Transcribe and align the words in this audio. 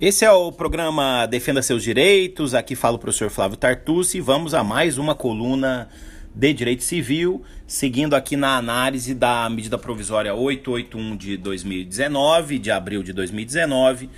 Esse 0.00 0.24
é 0.24 0.30
o 0.30 0.52
programa 0.52 1.26
Defenda 1.26 1.60
Seus 1.60 1.82
Direitos. 1.82 2.54
Aqui 2.54 2.76
fala 2.76 2.94
o 2.94 3.00
professor 3.00 3.30
Flávio 3.30 3.56
Tartucci. 3.56 4.20
Vamos 4.20 4.54
a 4.54 4.62
mais 4.62 4.96
uma 4.96 5.12
coluna 5.12 5.88
de 6.32 6.52
Direito 6.52 6.84
Civil, 6.84 7.42
seguindo 7.66 8.14
aqui 8.14 8.36
na 8.36 8.56
análise 8.56 9.12
da 9.12 9.50
medida 9.50 9.76
provisória 9.76 10.32
881 10.32 11.16
de 11.16 11.36
2019, 11.36 12.60
de 12.60 12.70
abril 12.70 13.02
de 13.02 13.12
2019, 13.12 14.08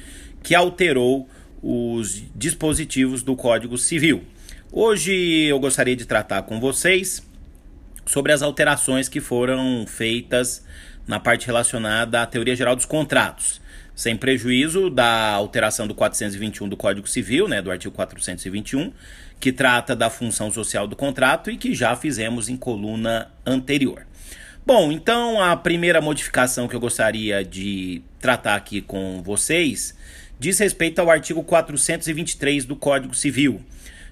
que 0.43 0.55
alterou 0.55 1.27
os 1.63 2.25
dispositivos 2.37 3.23
do 3.23 3.35
Código 3.35 3.79
Civil. 3.79 4.23
Hoje 4.71 5.15
eu 5.47 5.59
gostaria 5.59 5.97
de 5.97 6.05
tratar 6.05 6.43
com 6.43 6.61
vocês 6.61 7.27
sobre 8.05 8.33
as 8.33 8.43
alterações 8.43 9.09
que 9.09 9.19
foram 9.19 9.87
feitas 9.87 10.63
na 11.07 11.19
parte 11.19 11.47
relacionada 11.47 12.21
à 12.21 12.27
teoria 12.27 12.55
geral 12.55 12.77
dos 12.77 12.85
contratos 12.85 13.63
sem 14.01 14.17
prejuízo 14.17 14.89
da 14.89 15.31
alteração 15.33 15.87
do 15.87 15.95
421 15.95 16.67
do 16.71 16.75
Código 16.75 17.07
Civil, 17.07 17.47
né, 17.47 17.61
do 17.61 17.71
artigo 17.71 17.95
421, 17.95 18.95
que 19.39 19.53
trata 19.53 19.95
da 19.95 20.09
função 20.09 20.51
social 20.51 20.87
do 20.87 20.97
contrato 20.97 21.51
e 21.51 21.57
que 21.59 21.75
já 21.75 21.95
fizemos 21.95 22.49
em 22.49 22.57
coluna 22.57 23.31
anterior. 23.45 24.07
Bom, 24.65 24.91
então 24.91 25.43
a 25.43 25.55
primeira 25.55 26.01
modificação 26.01 26.67
que 26.67 26.75
eu 26.75 26.81
gostaria 26.81 27.45
de 27.45 28.01
tratar 28.19 28.55
aqui 28.55 28.81
com 28.81 29.23
vocês 29.23 29.95
diz 30.39 30.59
respeito 30.59 30.99
ao 30.99 31.11
artigo 31.11 31.45
423 31.45 32.65
do 32.65 32.77
Código 32.77 33.15
Civil, 33.15 33.61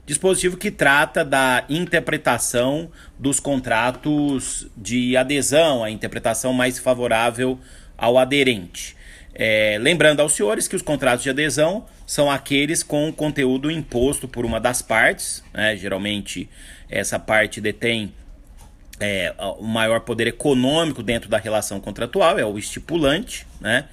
dispositivo 0.04 0.58
que 0.58 0.70
trata 0.70 1.24
da 1.24 1.64
interpretação 1.66 2.90
dos 3.18 3.40
contratos 3.40 4.66
de 4.76 5.16
adesão, 5.16 5.82
a 5.82 5.90
interpretação 5.90 6.52
mais 6.52 6.78
favorável 6.78 7.58
ao 7.96 8.18
aderente. 8.18 8.98
É, 9.40 9.78
lembrando 9.80 10.18
aos 10.18 10.32
senhores 10.32 10.66
que 10.66 10.74
os 10.74 10.82
contratos 10.82 11.22
de 11.22 11.30
adesão 11.30 11.86
são 12.04 12.28
aqueles 12.28 12.82
com 12.82 13.12
conteúdo 13.12 13.70
imposto 13.70 14.26
por 14.26 14.44
uma 14.44 14.58
das 14.58 14.82
partes, 14.82 15.44
né? 15.54 15.76
geralmente 15.76 16.50
essa 16.90 17.20
parte 17.20 17.60
detém 17.60 18.12
é, 18.98 19.32
o 19.58 19.62
maior 19.62 20.00
poder 20.00 20.26
econômico 20.26 21.04
dentro 21.04 21.30
da 21.30 21.38
relação 21.38 21.80
contratual, 21.80 22.36
é 22.36 22.44
o 22.44 22.58
estipulante, 22.58 23.46
né? 23.60 23.84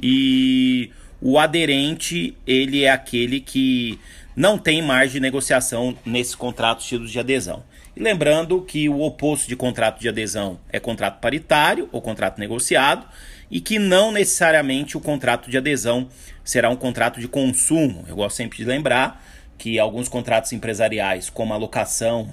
E 0.00 0.90
o 1.20 1.36
aderente, 1.36 2.36
ele 2.46 2.84
é 2.84 2.90
aquele 2.90 3.40
que 3.40 3.98
não 4.36 4.56
tem 4.56 4.80
margem 4.80 5.14
de 5.14 5.20
negociação 5.20 5.96
nesses 6.04 6.36
contratos 6.36 6.86
tidos 6.86 7.10
de 7.10 7.18
adesão. 7.18 7.64
E 7.96 8.00
lembrando 8.00 8.62
que 8.62 8.88
o 8.88 9.00
oposto 9.02 9.48
de 9.48 9.56
contrato 9.56 10.00
de 10.00 10.08
adesão 10.08 10.58
é 10.70 10.80
contrato 10.80 11.20
paritário 11.20 11.88
ou 11.92 12.00
contrato 12.00 12.38
negociado, 12.38 13.06
e 13.52 13.60
que 13.60 13.78
não 13.78 14.10
necessariamente 14.10 14.96
o 14.96 15.00
contrato 15.00 15.50
de 15.50 15.58
adesão 15.58 16.08
será 16.42 16.70
um 16.70 16.76
contrato 16.76 17.20
de 17.20 17.28
consumo. 17.28 18.02
Eu 18.08 18.16
gosto 18.16 18.36
sempre 18.36 18.56
de 18.56 18.64
lembrar 18.64 19.22
que 19.58 19.78
alguns 19.78 20.08
contratos 20.08 20.54
empresariais, 20.54 21.28
como 21.28 21.52
a 21.52 21.58
locação 21.58 22.30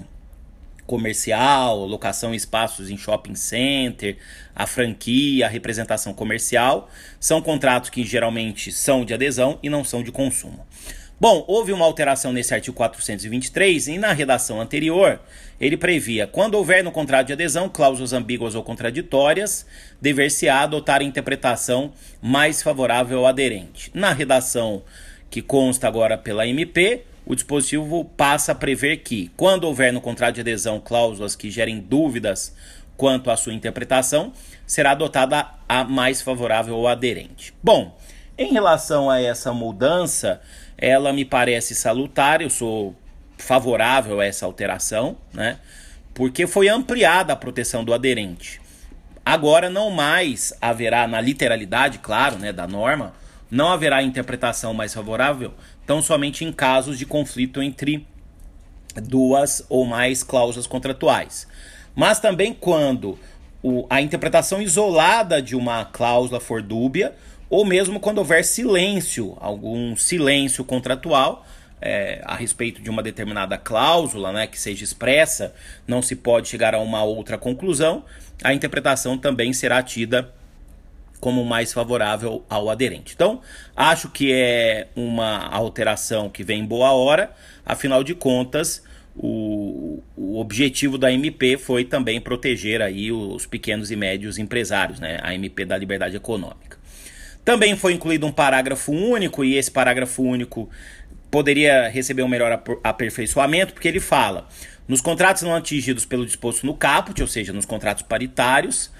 comercial, 0.86 1.84
locação 1.84 2.32
em 2.32 2.36
espaços 2.36 2.90
em 2.90 2.96
shopping 2.96 3.34
center, 3.34 4.16
a 4.56 4.66
franquia, 4.66 5.44
a 5.44 5.48
representação 5.48 6.14
comercial, 6.14 6.90
são 7.20 7.42
contratos 7.42 7.90
que 7.90 8.02
geralmente 8.02 8.72
são 8.72 9.04
de 9.04 9.12
adesão 9.12 9.58
e 9.62 9.68
não 9.68 9.84
são 9.84 10.02
de 10.02 10.10
consumo. 10.10 10.66
Bom, 11.20 11.44
houve 11.46 11.70
uma 11.70 11.84
alteração 11.84 12.32
nesse 12.32 12.54
artigo 12.54 12.74
423 12.74 13.88
e 13.88 13.98
na 13.98 14.10
redação 14.10 14.58
anterior 14.58 15.20
ele 15.60 15.76
previa: 15.76 16.26
quando 16.26 16.54
houver 16.54 16.82
no 16.82 16.90
contrato 16.90 17.26
de 17.26 17.34
adesão 17.34 17.68
cláusulas 17.68 18.14
ambíguas 18.14 18.54
ou 18.54 18.62
contraditórias, 18.62 19.66
dever-se-á 20.00 20.62
adotar 20.62 21.02
a 21.02 21.04
interpretação 21.04 21.92
mais 22.22 22.62
favorável 22.62 23.18
ao 23.18 23.26
aderente. 23.26 23.90
Na 23.92 24.14
redação 24.14 24.82
que 25.28 25.42
consta 25.42 25.86
agora 25.86 26.16
pela 26.16 26.46
MP, 26.46 27.04
o 27.26 27.34
dispositivo 27.34 28.02
passa 28.16 28.52
a 28.52 28.54
prever 28.54 29.02
que, 29.02 29.30
quando 29.36 29.64
houver 29.64 29.92
no 29.92 30.00
contrato 30.00 30.36
de 30.36 30.40
adesão 30.40 30.80
cláusulas 30.80 31.36
que 31.36 31.50
gerem 31.50 31.80
dúvidas 31.80 32.56
quanto 32.96 33.30
à 33.30 33.36
sua 33.36 33.52
interpretação, 33.52 34.32
será 34.66 34.92
adotada 34.92 35.46
a 35.68 35.84
mais 35.84 36.22
favorável 36.22 36.76
ao 36.76 36.88
aderente. 36.88 37.52
Bom, 37.62 37.94
em 38.40 38.54
relação 38.54 39.10
a 39.10 39.20
essa 39.20 39.52
mudança, 39.52 40.40
ela 40.80 41.12
me 41.12 41.26
parece 41.26 41.74
salutar, 41.74 42.40
eu 42.40 42.48
sou 42.48 42.96
favorável 43.36 44.18
a 44.18 44.24
essa 44.24 44.46
alteração, 44.46 45.16
né? 45.32 45.58
Porque 46.14 46.46
foi 46.46 46.68
ampliada 46.68 47.32
a 47.34 47.36
proteção 47.36 47.84
do 47.84 47.92
aderente. 47.92 48.60
Agora 49.24 49.68
não 49.68 49.90
mais 49.90 50.54
haverá 50.60 51.06
na 51.06 51.20
literalidade, 51.20 51.98
claro, 51.98 52.38
né, 52.38 52.52
da 52.52 52.66
norma, 52.66 53.12
não 53.50 53.68
haverá 53.70 54.02
interpretação 54.02 54.72
mais 54.72 54.94
favorável, 54.94 55.52
tão 55.86 56.00
somente 56.00 56.44
em 56.44 56.52
casos 56.52 56.98
de 56.98 57.04
conflito 57.04 57.62
entre 57.62 58.06
duas 58.96 59.64
ou 59.68 59.84
mais 59.84 60.22
cláusulas 60.22 60.66
contratuais. 60.66 61.46
Mas 61.94 62.18
também 62.18 62.54
quando 62.54 63.18
o, 63.62 63.86
a 63.90 64.00
interpretação 64.00 64.62
isolada 64.62 65.42
de 65.42 65.54
uma 65.54 65.84
cláusula 65.84 66.40
for 66.40 66.62
dúbia 66.62 67.14
ou 67.50 67.64
mesmo 67.64 67.98
quando 67.98 68.18
houver 68.18 68.44
silêncio, 68.44 69.36
algum 69.40 69.96
silêncio 69.96 70.64
contratual 70.64 71.44
é, 71.80 72.20
a 72.24 72.36
respeito 72.36 72.80
de 72.80 72.88
uma 72.88 73.02
determinada 73.02 73.58
cláusula 73.58 74.32
né, 74.32 74.46
que 74.46 74.60
seja 74.60 74.84
expressa, 74.84 75.54
não 75.86 76.00
se 76.00 76.14
pode 76.14 76.48
chegar 76.48 76.74
a 76.74 76.78
uma 76.78 77.02
outra 77.02 77.36
conclusão, 77.36 78.04
a 78.42 78.54
interpretação 78.54 79.18
também 79.18 79.52
será 79.52 79.82
tida 79.82 80.32
como 81.18 81.44
mais 81.44 81.72
favorável 81.72 82.44
ao 82.48 82.70
aderente. 82.70 83.12
Então, 83.14 83.40
acho 83.76 84.08
que 84.08 84.32
é 84.32 84.88
uma 84.96 85.48
alteração 85.48 86.30
que 86.30 86.42
vem 86.42 86.60
em 86.60 86.64
boa 86.64 86.92
hora, 86.92 87.30
afinal 87.64 88.02
de 88.02 88.14
contas, 88.14 88.82
o, 89.14 90.02
o 90.16 90.38
objetivo 90.38 90.96
da 90.96 91.12
MP 91.12 91.58
foi 91.58 91.84
também 91.84 92.20
proteger 92.20 92.80
aí 92.80 93.12
os 93.12 93.44
pequenos 93.44 93.90
e 93.90 93.96
médios 93.96 94.38
empresários, 94.38 94.98
né? 94.98 95.18
a 95.22 95.34
MP 95.34 95.64
da 95.64 95.76
Liberdade 95.76 96.16
Econômica. 96.16 96.79
Também 97.44 97.76
foi 97.76 97.94
incluído 97.94 98.26
um 98.26 98.32
parágrafo 98.32 98.92
único, 98.92 99.44
e 99.44 99.56
esse 99.56 99.70
parágrafo 99.70 100.22
único 100.22 100.68
poderia 101.30 101.88
receber 101.88 102.22
um 102.22 102.28
melhor 102.28 102.62
aperfeiçoamento, 102.82 103.72
porque 103.72 103.88
ele 103.88 104.00
fala: 104.00 104.48
nos 104.86 105.00
contratos 105.00 105.42
não 105.42 105.54
atingidos 105.54 106.04
pelo 106.04 106.26
disposto 106.26 106.66
no 106.66 106.74
caput, 106.74 107.20
ou 107.20 107.28
seja, 107.28 107.52
nos 107.52 107.64
contratos 107.64 108.02
paritários, 108.02 108.90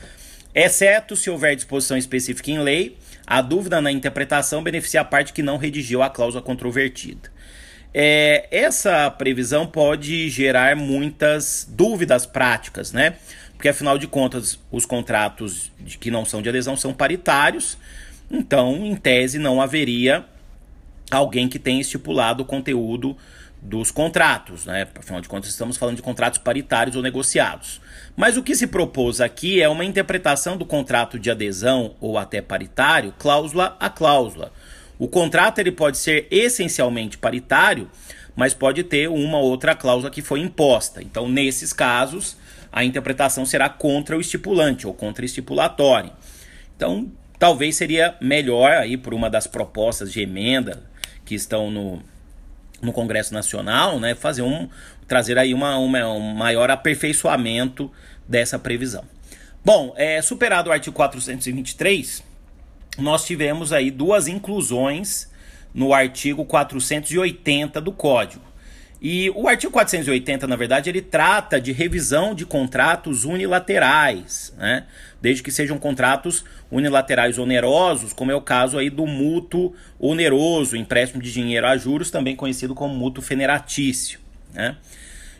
exceto 0.54 1.16
se 1.16 1.28
houver 1.28 1.56
disposição 1.56 1.96
específica 1.96 2.50
em 2.50 2.58
lei, 2.58 2.96
a 3.26 3.40
dúvida 3.40 3.80
na 3.80 3.92
interpretação 3.92 4.62
beneficia 4.62 5.00
a 5.00 5.04
parte 5.04 5.32
que 5.32 5.42
não 5.42 5.56
redigiu 5.56 6.02
a 6.02 6.10
cláusula 6.10 6.42
controvertida. 6.42 7.30
É, 7.92 8.46
essa 8.52 9.10
previsão 9.10 9.66
pode 9.66 10.28
gerar 10.28 10.76
muitas 10.76 11.66
dúvidas 11.68 12.24
práticas, 12.24 12.92
né? 12.92 13.16
Porque 13.54 13.68
afinal 13.68 13.98
de 13.98 14.06
contas, 14.06 14.58
os 14.70 14.86
contratos 14.86 15.72
de, 15.78 15.98
que 15.98 16.10
não 16.10 16.24
são 16.24 16.40
de 16.40 16.48
adesão 16.48 16.76
são 16.76 16.94
paritários 16.94 17.76
então, 18.30 18.84
em 18.86 18.94
tese, 18.94 19.38
não 19.38 19.60
haveria 19.60 20.24
alguém 21.10 21.48
que 21.48 21.58
tenha 21.58 21.80
estipulado 21.80 22.42
o 22.42 22.46
conteúdo 22.46 23.16
dos 23.60 23.90
contratos, 23.90 24.64
né? 24.64 24.86
Afinal 24.94 25.20
de 25.20 25.28
contas, 25.28 25.50
estamos 25.50 25.76
falando 25.76 25.96
de 25.96 26.02
contratos 26.02 26.38
paritários 26.38 26.96
ou 26.96 27.02
negociados. 27.02 27.80
Mas 28.16 28.36
o 28.36 28.42
que 28.42 28.54
se 28.54 28.66
propôs 28.66 29.20
aqui 29.20 29.60
é 29.60 29.68
uma 29.68 29.84
interpretação 29.84 30.56
do 30.56 30.64
contrato 30.64 31.18
de 31.18 31.30
adesão 31.30 31.94
ou 32.00 32.16
até 32.16 32.40
paritário, 32.40 33.14
cláusula 33.18 33.76
a 33.78 33.90
cláusula. 33.90 34.52
O 34.98 35.08
contrato 35.08 35.58
ele 35.58 35.72
pode 35.72 35.98
ser 35.98 36.26
essencialmente 36.30 37.18
paritário, 37.18 37.90
mas 38.36 38.54
pode 38.54 38.84
ter 38.84 39.08
uma 39.08 39.38
outra 39.38 39.74
cláusula 39.74 40.10
que 40.10 40.22
foi 40.22 40.40
imposta. 40.40 41.02
Então, 41.02 41.28
nesses 41.28 41.72
casos, 41.72 42.36
a 42.72 42.84
interpretação 42.84 43.44
será 43.44 43.68
contra 43.68 44.16
o 44.16 44.20
estipulante 44.20 44.86
ou 44.86 44.94
contra 44.94 45.24
estipulatório. 45.24 46.12
Então, 46.76 47.10
Talvez 47.40 47.74
seria 47.74 48.14
melhor 48.20 48.70
aí 48.70 48.98
por 48.98 49.14
uma 49.14 49.30
das 49.30 49.46
propostas 49.46 50.12
de 50.12 50.20
emenda 50.20 50.82
que 51.24 51.34
estão 51.34 51.70
no, 51.70 52.02
no 52.82 52.92
Congresso 52.92 53.32
Nacional, 53.32 53.98
né, 53.98 54.14
fazer 54.14 54.42
um 54.42 54.68
trazer 55.08 55.38
aí 55.38 55.54
uma, 55.54 55.78
uma, 55.78 56.06
um 56.06 56.34
maior 56.34 56.70
aperfeiçoamento 56.70 57.90
dessa 58.28 58.58
previsão. 58.58 59.04
Bom, 59.64 59.94
é, 59.96 60.20
superado 60.20 60.68
o 60.68 60.72
artigo 60.72 60.94
423, 60.94 62.22
nós 62.98 63.24
tivemos 63.24 63.72
aí 63.72 63.90
duas 63.90 64.28
inclusões 64.28 65.28
no 65.72 65.94
artigo 65.94 66.44
480 66.44 67.80
do 67.80 67.90
Código. 67.90 68.44
E 69.00 69.30
o 69.30 69.48
artigo 69.48 69.72
480, 69.72 70.46
na 70.46 70.56
verdade, 70.56 70.90
ele 70.90 71.00
trata 71.00 71.58
de 71.58 71.72
revisão 71.72 72.34
de 72.34 72.44
contratos 72.44 73.24
unilaterais, 73.24 74.52
né? 74.58 74.84
Desde 75.22 75.42
que 75.42 75.50
sejam 75.50 75.78
contratos 75.78 76.44
unilaterais 76.70 77.38
onerosos, 77.38 78.12
como 78.12 78.30
é 78.30 78.34
o 78.34 78.42
caso 78.42 78.76
aí 78.76 78.90
do 78.90 79.06
mútuo 79.06 79.74
oneroso, 79.98 80.76
empréstimo 80.76 81.22
de 81.22 81.32
dinheiro 81.32 81.66
a 81.66 81.78
juros, 81.78 82.10
também 82.10 82.36
conhecido 82.36 82.74
como 82.74 82.94
mútuo 82.94 83.24
feneratício, 83.24 84.20
né? 84.52 84.76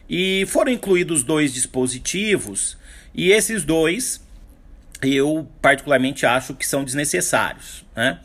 E 0.09 0.47
foram 0.49 0.73
incluídos 0.73 1.23
dois 1.23 1.53
dispositivos, 1.53 2.79
e 3.15 3.31
esses 3.31 3.63
dois 3.63 4.23
eu 5.03 5.47
particularmente 5.61 6.25
acho 6.25 6.55
que 6.55 6.67
são 6.67 6.83
desnecessários, 6.83 7.85
né? 7.95 8.21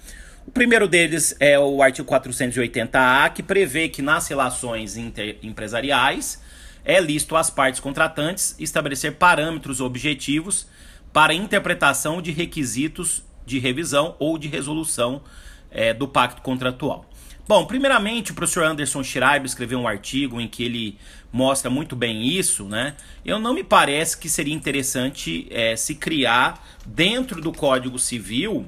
O 0.47 0.51
primeiro 0.51 0.87
deles 0.87 1.35
é 1.39 1.57
o 1.59 1.81
artigo 1.81 2.07
480A, 2.07 3.33
que 3.33 3.41
prevê 3.41 3.89
que 3.89 4.01
nas 4.01 4.27
relações 4.27 4.95
empresariais 4.95 6.41
é 6.85 7.01
lícito 7.01 7.35
às 7.35 7.49
partes 7.49 7.79
contratantes 7.79 8.55
estabelecer 8.59 9.15
parâmetros 9.15 9.81
objetivos 9.81 10.67
para 11.11 11.33
interpretação 11.33 12.21
de 12.21 12.31
requisitos 12.31 13.23
de 13.43 13.57
revisão 13.57 14.15
ou 14.19 14.37
de 14.37 14.47
resolução 14.47 15.23
é, 15.71 15.93
do 15.93 16.07
pacto 16.07 16.43
contratual. 16.43 17.09
Bom, 17.47 17.65
primeiramente, 17.65 18.31
o 18.31 18.35
professor 18.35 18.65
Anderson 18.65 19.03
Schreiber 19.03 19.45
escreveu 19.45 19.79
um 19.79 19.87
artigo 19.87 20.39
em 20.39 20.47
que 20.47 20.63
ele 20.63 20.97
mostra 21.33 21.69
muito 21.71 21.95
bem 21.95 22.25
isso, 22.25 22.65
né? 22.65 22.95
Eu 23.23 23.39
não 23.39 23.53
me 23.53 23.63
parece 23.63 24.17
que 24.17 24.29
seria 24.29 24.53
interessante 24.53 25.47
é, 25.49 25.75
se 25.75 25.95
criar 25.95 26.63
dentro 26.85 27.41
do 27.41 27.51
Código 27.51 27.99
Civil 27.99 28.67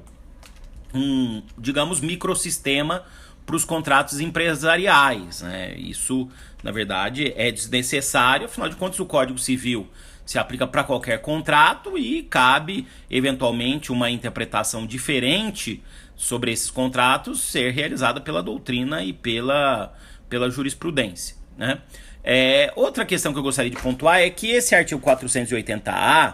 um, 0.94 1.42
digamos, 1.58 2.00
microsistema 2.02 3.04
para 3.46 3.56
os 3.56 3.64
contratos 3.64 4.20
empresariais. 4.20 5.42
Né? 5.42 5.76
Isso, 5.78 6.28
na 6.64 6.72
verdade, 6.72 7.34
é 7.36 7.52
desnecessário, 7.52 8.46
afinal 8.46 8.70
de 8.70 8.76
contas, 8.76 9.00
o 9.00 9.06
Código 9.06 9.40
Civil 9.40 9.88
se 10.26 10.38
aplica 10.38 10.68
para 10.68 10.84
qualquer 10.84 11.22
contrato 11.22 11.98
e 11.98 12.22
cabe, 12.24 12.86
eventualmente, 13.10 13.94
uma 13.94 14.12
interpretação 14.12 14.86
diferente 14.86 15.82
sobre 16.18 16.52
esses 16.52 16.70
contratos 16.70 17.40
ser 17.40 17.72
realizada 17.72 18.20
pela 18.20 18.44
doutrina 18.44 19.02
e 19.04 19.14
pela, 19.14 19.94
pela 20.28 20.50
jurisprudência. 20.50 21.38
Né? 21.58 21.80
É, 22.24 22.74
outra 22.76 23.06
questão 23.06 23.32
que 23.32 23.40
eu 23.40 23.44
gostaria 23.44 23.72
de 23.72 23.82
pontuar 23.82 24.20
é 24.20 24.30
que 24.30 24.52
esse 24.52 24.76
artigo 24.76 25.00
480A, 25.00 26.34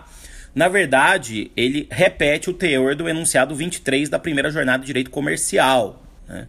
na 0.54 0.68
verdade, 0.68 1.52
ele 1.58 1.88
repete 1.90 2.50
o 2.50 2.54
teor 2.54 2.96
do 2.96 3.10
enunciado 3.10 3.56
23 3.56 4.10
da 4.10 4.20
primeira 4.20 4.52
jornada 4.52 4.82
de 4.82 4.88
direito 4.88 5.10
comercial. 5.10 6.04
Né? 6.28 6.48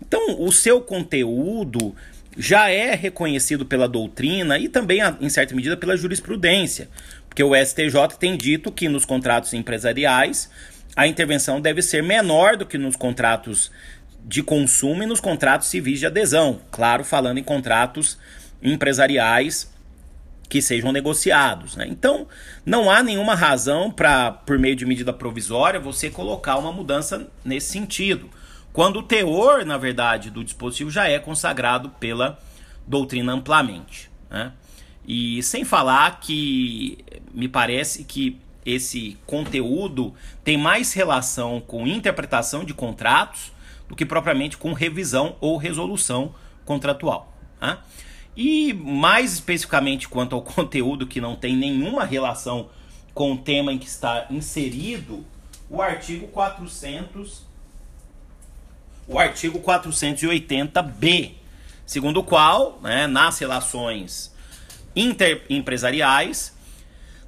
Então, 0.00 0.42
o 0.42 0.52
seu 0.52 0.80
conteúdo 0.80 1.94
já 2.36 2.68
é 2.68 2.94
reconhecido 2.94 3.64
pela 3.64 3.88
doutrina 3.88 4.58
e 4.58 4.68
também, 4.68 5.00
em 5.20 5.28
certa 5.28 5.54
medida, 5.54 5.76
pela 5.76 5.96
jurisprudência, 5.96 6.88
porque 7.28 7.42
o 7.42 7.54
STJ 7.54 8.16
tem 8.18 8.36
dito 8.36 8.72
que 8.72 8.88
nos 8.88 9.04
contratos 9.04 9.54
empresariais 9.54 10.50
a 10.96 11.06
intervenção 11.06 11.60
deve 11.60 11.82
ser 11.82 12.02
menor 12.02 12.56
do 12.56 12.64
que 12.64 12.78
nos 12.78 12.96
contratos 12.96 13.70
de 14.24 14.42
consumo 14.42 15.02
e 15.02 15.06
nos 15.06 15.20
contratos 15.20 15.68
civis 15.68 16.00
de 16.00 16.06
adesão. 16.06 16.60
Claro, 16.70 17.04
falando 17.04 17.38
em 17.38 17.44
contratos 17.44 18.18
empresariais 18.62 19.70
que 20.48 20.62
sejam 20.62 20.92
negociados. 20.92 21.76
Né? 21.76 21.86
Então, 21.88 22.26
não 22.64 22.90
há 22.90 23.02
nenhuma 23.02 23.34
razão 23.34 23.90
para, 23.90 24.32
por 24.32 24.58
meio 24.58 24.76
de 24.76 24.86
medida 24.86 25.12
provisória, 25.12 25.80
você 25.80 26.10
colocar 26.10 26.56
uma 26.56 26.72
mudança 26.72 27.28
nesse 27.44 27.70
sentido. 27.70 28.30
Quando 28.72 28.98
o 28.98 29.02
teor, 29.02 29.64
na 29.64 29.78
verdade, 29.78 30.30
do 30.30 30.44
dispositivo 30.44 30.90
já 30.90 31.08
é 31.08 31.18
consagrado 31.18 31.90
pela 31.90 32.38
doutrina 32.86 33.32
amplamente. 33.32 34.10
Né? 34.30 34.52
E 35.06 35.42
sem 35.42 35.64
falar 35.64 36.20
que 36.20 36.98
me 37.32 37.48
parece 37.48 38.04
que 38.04 38.38
esse 38.64 39.16
conteúdo 39.24 40.12
tem 40.42 40.56
mais 40.58 40.92
relação 40.92 41.60
com 41.60 41.86
interpretação 41.86 42.64
de 42.64 42.74
contratos 42.74 43.52
do 43.88 43.94
que 43.94 44.04
propriamente 44.04 44.56
com 44.56 44.72
revisão 44.72 45.36
ou 45.40 45.56
resolução 45.56 46.34
contratual. 46.64 47.32
Né? 47.60 47.78
E 48.36 48.72
mais 48.72 49.32
especificamente 49.32 50.08
quanto 50.08 50.34
ao 50.34 50.42
conteúdo 50.44 51.06
que 51.06 51.20
não 51.20 51.34
tem 51.34 51.56
nenhuma 51.56 52.04
relação 52.04 52.68
com 53.14 53.32
o 53.32 53.38
tema 53.38 53.72
em 53.72 53.78
que 53.78 53.86
está 53.86 54.26
inserido, 54.30 55.24
o 55.70 55.80
artigo 55.80 56.28
400 56.28 57.46
o 59.08 59.18
artigo 59.18 59.60
480B, 59.60 61.32
segundo 61.84 62.18
o 62.18 62.24
qual, 62.24 62.80
né, 62.82 63.06
nas 63.06 63.38
relações 63.38 64.34
interempresariais, 64.96 66.52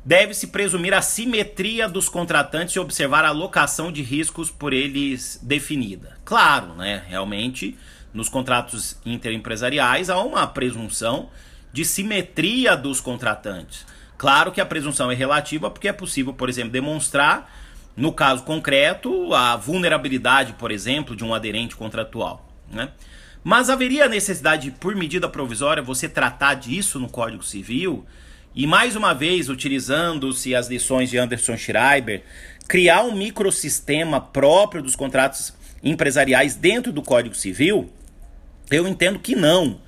deve-se 0.05 0.49
presumir 0.49 0.93
a 0.93 1.03
simetria 1.03 1.89
dos 1.89 2.09
contratantes 2.09 2.75
e 2.75 2.81
observar 2.81 3.25
a 3.25 3.29
alocação 3.29 3.93
de 3.93 4.03
riscos 4.03 4.51
por 4.51 4.73
eles 4.73 5.39
definida. 5.43 6.19
Claro, 6.25 6.75
né, 6.75 7.05
realmente, 7.07 7.79
nos 8.13 8.29
contratos 8.29 8.97
interempresariais 9.05 10.11
há 10.11 10.19
uma 10.23 10.47
presunção 10.47 11.29
de 11.73 11.85
simetria 11.85 12.77
dos 12.77 13.01
contratantes. 13.01 13.87
Claro 14.17 14.51
que 14.51 14.61
a 14.61 14.67
presunção 14.67 15.11
é 15.11 15.15
relativa 15.15 15.71
porque 15.71 15.89
é 15.89 15.93
possível, 15.93 16.33
por 16.33 16.49
exemplo, 16.49 16.71
demonstrar 16.71 17.51
no 17.99 18.13
caso 18.13 18.45
concreto, 18.45 19.35
a 19.35 19.57
vulnerabilidade, 19.57 20.53
por 20.53 20.71
exemplo, 20.71 21.17
de 21.17 21.25
um 21.25 21.35
aderente 21.35 21.75
contratual. 21.75 22.49
Né? 22.71 22.91
Mas 23.43 23.69
haveria 23.69 24.09
necessidade, 24.09 24.71
por 24.71 24.95
medida 24.95 25.29
provisória, 25.29 25.83
você 25.83 26.09
tratar 26.09 26.55
disso 26.55 27.01
no 27.01 27.09
Código 27.09 27.43
Civil 27.43 28.07
e, 28.55 28.69
mais 28.69 28.95
uma 28.95 29.13
vez, 29.13 29.49
utilizando-se 29.49 30.55
as 30.55 30.69
lições 30.69 31.11
de 31.11 31.19
Anderson 31.19 31.57
Schreiber, 31.57 32.23
criar 32.69 33.03
um 33.03 33.17
microsistema 33.17 34.21
próprio 34.21 34.81
dos 34.81 34.95
contratos 34.95 35.53
empresariais 35.83 36.55
dentro 36.55 36.93
do 36.93 37.03
Código 37.03 37.35
Civil? 37.35 37.93
Eu 38.71 38.87
entendo 38.87 39.19
que 39.19 39.35
não. 39.35 39.81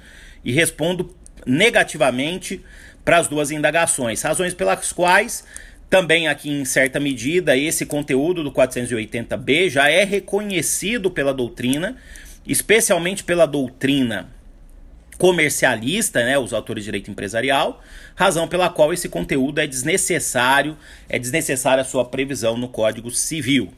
E 0.44 0.52
respondo 0.52 1.14
negativamente 1.46 2.64
para 3.04 3.18
as 3.18 3.28
duas 3.28 3.50
indagações. 3.50 4.22
Razões 4.22 4.54
pelas 4.54 4.92
quais 4.92 5.44
também 5.88 6.28
aqui 6.28 6.48
em 6.48 6.64
certa 6.64 7.00
medida 7.00 7.56
esse 7.56 7.84
conteúdo 7.84 8.44
do 8.44 8.52
480B 8.52 9.68
já 9.70 9.88
é 9.88 10.04
reconhecido 10.04 11.10
pela 11.10 11.34
doutrina, 11.34 11.96
especialmente 12.46 13.24
pela 13.24 13.44
doutrina 13.44 14.28
comercialista, 15.18 16.24
né, 16.24 16.38
os 16.38 16.54
autores 16.54 16.82
de 16.82 16.86
direito 16.86 17.10
empresarial, 17.10 17.82
razão 18.14 18.48
pela 18.48 18.70
qual 18.70 18.90
esse 18.90 19.06
conteúdo 19.06 19.60
é 19.60 19.66
desnecessário, 19.66 20.78
é 21.08 21.18
desnecessária 21.18 21.82
a 21.82 21.84
sua 21.84 22.06
previsão 22.06 22.56
no 22.56 22.68
Código 22.68 23.10
Civil. 23.10 23.70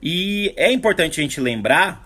E 0.00 0.54
é 0.56 0.72
importante 0.72 1.20
a 1.20 1.22
gente 1.22 1.40
lembrar 1.40 2.05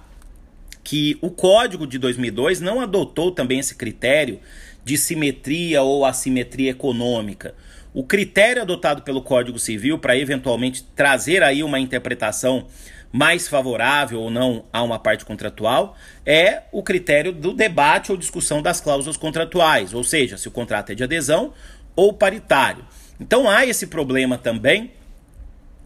que 0.83 1.19
o 1.21 1.31
Código 1.31 1.87
de 1.87 1.99
2002 1.99 2.61
não 2.61 2.81
adotou 2.81 3.31
também 3.31 3.59
esse 3.59 3.75
critério 3.75 4.41
de 4.85 4.97
simetria 4.97 5.83
ou 5.83 6.05
assimetria 6.05 6.71
econômica. 6.71 7.55
O 7.93 8.05
critério 8.05 8.63
adotado 8.63 9.03
pelo 9.03 9.23
Código 9.23 9.59
Civil 9.59 9.99
para 9.99 10.17
eventualmente 10.17 10.85
trazer 10.95 11.43
aí 11.43 11.63
uma 11.63 11.79
interpretação 11.79 12.67
mais 13.13 13.49
favorável 13.49 14.21
ou 14.21 14.31
não 14.31 14.65
a 14.73 14.83
uma 14.83 14.99
parte 14.99 15.25
contratual 15.25 15.97
é 16.25 16.63
o 16.71 16.83
critério 16.83 17.33
do 17.33 17.53
debate 17.53 18.13
ou 18.13 18.17
discussão 18.17 18.63
das 18.63 18.81
cláusulas 18.81 19.17
contratuais, 19.17 19.93
ou 19.93 20.05
seja, 20.05 20.39
se 20.39 20.47
o 20.47 20.51
contrato 20.53 20.93
é 20.93 20.95
de 20.95 21.03
adesão 21.03 21.53
ou 21.97 22.13
paritário. 22.13 22.85
Então 23.19 23.51
há 23.51 23.67
esse 23.67 23.89
problema 23.89 24.39
também 24.39 24.93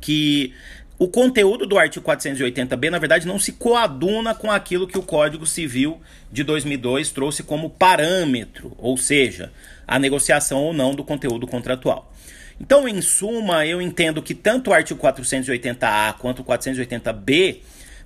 que 0.00 0.52
o 0.96 1.08
conteúdo 1.08 1.66
do 1.66 1.76
artigo 1.76 2.06
480B, 2.06 2.88
na 2.88 2.98
verdade, 2.98 3.26
não 3.26 3.38
se 3.38 3.52
coaduna 3.52 4.34
com 4.34 4.50
aquilo 4.50 4.86
que 4.86 4.96
o 4.96 5.02
Código 5.02 5.44
Civil 5.44 6.00
de 6.30 6.44
2002 6.44 7.10
trouxe 7.10 7.42
como 7.42 7.68
parâmetro, 7.68 8.72
ou 8.78 8.96
seja, 8.96 9.52
a 9.86 9.98
negociação 9.98 10.62
ou 10.62 10.72
não 10.72 10.94
do 10.94 11.02
conteúdo 11.02 11.46
contratual. 11.46 12.12
Então, 12.60 12.86
em 12.86 13.02
suma, 13.02 13.66
eu 13.66 13.82
entendo 13.82 14.22
que 14.22 14.34
tanto 14.34 14.70
o 14.70 14.72
artigo 14.72 15.00
480A 15.00 16.14
quanto 16.14 16.42
o 16.42 16.44
480B 16.44 17.58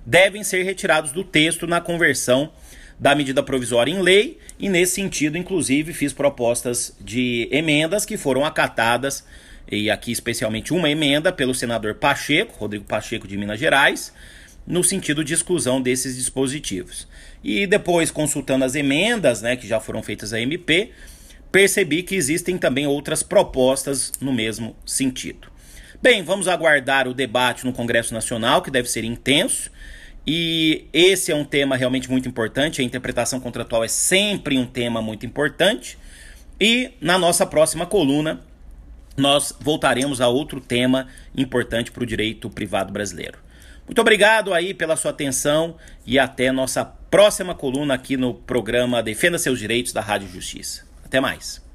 devem 0.03 0.43
ser 0.43 0.63
retirados 0.63 1.11
do 1.11 1.23
texto 1.23 1.67
na 1.67 1.79
conversão 1.79 2.51
da 2.99 3.13
medida 3.13 3.43
provisória 3.43 3.91
em 3.91 4.01
lei, 4.01 4.39
e 4.59 4.67
nesse 4.67 4.95
sentido, 4.95 5.37
inclusive, 5.37 5.93
fiz 5.93 6.11
propostas 6.11 6.93
de 6.99 7.47
emendas 7.51 8.03
que 8.03 8.17
foram 8.17 8.43
acatadas, 8.43 9.23
e 9.71 9.89
aqui 9.89 10.11
especialmente 10.11 10.73
uma 10.73 10.89
emenda 10.89 11.31
pelo 11.31 11.53
senador 11.53 11.95
Pacheco, 11.95 12.57
Rodrigo 12.57 12.85
Pacheco 12.85 13.27
de 13.27 13.37
Minas 13.37 13.59
Gerais, 13.59 14.13
no 14.65 14.83
sentido 14.83 15.23
de 15.23 15.33
exclusão 15.33 15.81
desses 15.81 16.15
dispositivos. 16.15 17.07
E 17.43 17.65
depois, 17.65 18.11
consultando 18.11 18.65
as 18.65 18.75
emendas 18.75 19.41
né, 19.41 19.55
que 19.55 19.67
já 19.67 19.79
foram 19.79 20.03
feitas 20.03 20.33
à 20.33 20.39
MP, 20.39 20.91
percebi 21.51 22.03
que 22.03 22.15
existem 22.15 22.57
também 22.57 22.85
outras 22.85 23.23
propostas 23.23 24.13
no 24.19 24.31
mesmo 24.31 24.75
sentido. 24.85 25.47
Bem, 26.01 26.23
vamos 26.23 26.47
aguardar 26.47 27.07
o 27.07 27.13
debate 27.13 27.65
no 27.65 27.73
Congresso 27.73 28.13
Nacional, 28.13 28.61
que 28.61 28.71
deve 28.71 28.89
ser 28.89 29.03
intenso. 29.03 29.69
E 30.25 30.85
esse 30.93 31.31
é 31.31 31.35
um 31.35 31.43
tema 31.43 31.75
realmente 31.75 32.09
muito 32.09 32.29
importante. 32.29 32.81
A 32.81 32.83
interpretação 32.83 33.39
contratual 33.39 33.83
é 33.83 33.87
sempre 33.87 34.57
um 34.57 34.65
tema 34.65 35.01
muito 35.01 35.25
importante. 35.25 35.97
E 36.59 36.91
na 37.01 37.17
nossa 37.17 37.45
próxima 37.45 37.85
coluna, 37.85 38.39
nós 39.17 39.53
voltaremos 39.59 40.21
a 40.21 40.27
outro 40.27 40.59
tema 40.59 41.07
importante 41.35 41.91
para 41.91 42.03
o 42.03 42.05
direito 42.05 42.49
privado 42.49 42.91
brasileiro. 42.91 43.37
Muito 43.85 43.99
obrigado 44.01 44.53
aí 44.53 44.73
pela 44.73 44.95
sua 44.95 45.11
atenção 45.11 45.75
e 46.05 46.19
até 46.19 46.51
nossa 46.51 46.85
próxima 46.85 47.55
coluna 47.55 47.95
aqui 47.95 48.15
no 48.15 48.33
programa 48.33 49.01
Defenda 49.01 49.39
Seus 49.39 49.57
Direitos 49.57 49.91
da 49.91 50.01
Rádio 50.01 50.27
Justiça. 50.27 50.87
Até 51.03 51.19
mais. 51.19 51.68